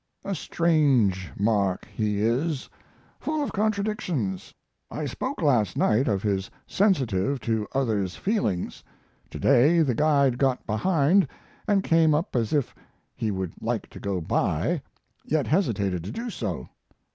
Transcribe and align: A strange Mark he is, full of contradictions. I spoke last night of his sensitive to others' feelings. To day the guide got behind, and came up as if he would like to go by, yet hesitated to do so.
A 0.25 0.33
strange 0.33 1.31
Mark 1.37 1.85
he 1.85 2.23
is, 2.23 2.67
full 3.19 3.43
of 3.43 3.53
contradictions. 3.53 4.51
I 4.89 5.05
spoke 5.05 5.43
last 5.43 5.77
night 5.77 6.07
of 6.07 6.23
his 6.23 6.49
sensitive 6.65 7.39
to 7.41 7.67
others' 7.73 8.15
feelings. 8.15 8.83
To 9.29 9.37
day 9.37 9.83
the 9.83 9.93
guide 9.93 10.39
got 10.39 10.65
behind, 10.65 11.27
and 11.67 11.83
came 11.83 12.15
up 12.15 12.35
as 12.35 12.51
if 12.51 12.73
he 13.13 13.29
would 13.29 13.53
like 13.61 13.87
to 13.91 13.99
go 13.99 14.19
by, 14.19 14.81
yet 15.23 15.45
hesitated 15.45 16.03
to 16.05 16.11
do 16.11 16.31
so. 16.31 16.67